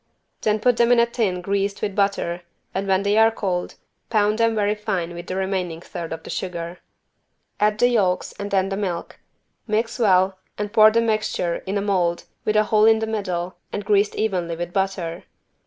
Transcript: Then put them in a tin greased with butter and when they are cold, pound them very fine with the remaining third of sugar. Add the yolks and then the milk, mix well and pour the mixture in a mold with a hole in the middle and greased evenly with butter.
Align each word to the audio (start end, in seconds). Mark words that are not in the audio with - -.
Then 0.41 0.59
put 0.59 0.77
them 0.77 0.91
in 0.91 0.99
a 0.99 1.05
tin 1.05 1.41
greased 1.41 1.83
with 1.83 1.95
butter 1.95 2.41
and 2.73 2.87
when 2.87 3.03
they 3.03 3.17
are 3.19 3.29
cold, 3.29 3.75
pound 4.09 4.39
them 4.39 4.55
very 4.55 4.73
fine 4.73 5.13
with 5.13 5.27
the 5.27 5.35
remaining 5.35 5.79
third 5.79 6.11
of 6.11 6.21
sugar. 6.31 6.79
Add 7.59 7.77
the 7.77 7.87
yolks 7.89 8.33
and 8.39 8.49
then 8.49 8.69
the 8.69 8.77
milk, 8.77 9.19
mix 9.67 9.99
well 9.99 10.39
and 10.57 10.73
pour 10.73 10.89
the 10.89 11.01
mixture 11.01 11.57
in 11.67 11.77
a 11.77 11.81
mold 11.81 12.23
with 12.45 12.55
a 12.55 12.63
hole 12.63 12.85
in 12.85 12.97
the 12.97 13.05
middle 13.05 13.57
and 13.71 13.85
greased 13.85 14.15
evenly 14.15 14.55
with 14.55 14.73
butter. 14.73 15.25